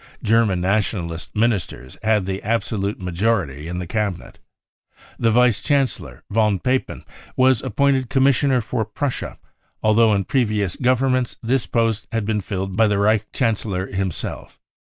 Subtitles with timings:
[0.23, 4.39] German Nationalist ministers had the absolute majority in the Cabinet.
[5.19, 7.03] The Vice Chancellor, von Papen,
[7.35, 9.37] was appointed Commissioner for Prussia,
[9.83, 12.77] al though in previous Governments this post had been filled 8x the 1 real incendiaries
[12.77, 14.59] by the Reich Chaikelior himself.